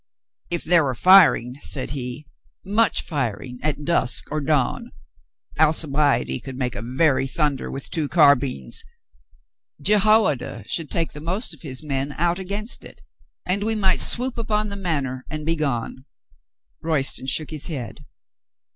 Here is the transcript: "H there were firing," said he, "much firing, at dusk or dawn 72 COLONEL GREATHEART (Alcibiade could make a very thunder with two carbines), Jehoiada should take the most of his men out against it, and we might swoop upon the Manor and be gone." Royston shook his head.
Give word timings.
"H 0.49 0.63
there 0.65 0.83
were 0.83 0.95
firing," 0.95 1.59
said 1.61 1.91
he, 1.91 2.25
"much 2.65 3.03
firing, 3.03 3.59
at 3.61 3.85
dusk 3.85 4.31
or 4.31 4.41
dawn 4.41 4.91
72 5.57 5.57
COLONEL 5.57 5.71
GREATHEART 5.73 5.75
(Alcibiade 5.75 6.43
could 6.43 6.57
make 6.57 6.73
a 6.73 6.81
very 6.81 7.27
thunder 7.27 7.69
with 7.69 7.91
two 7.91 8.09
carbines), 8.09 8.83
Jehoiada 9.79 10.63
should 10.65 10.89
take 10.89 11.11
the 11.11 11.21
most 11.21 11.53
of 11.53 11.61
his 11.61 11.83
men 11.83 12.13
out 12.17 12.39
against 12.39 12.83
it, 12.83 13.01
and 13.45 13.63
we 13.63 13.75
might 13.75 13.99
swoop 13.99 14.39
upon 14.39 14.69
the 14.69 14.75
Manor 14.75 15.23
and 15.29 15.45
be 15.45 15.55
gone." 15.55 16.05
Royston 16.81 17.27
shook 17.27 17.51
his 17.51 17.67
head. 17.67 18.03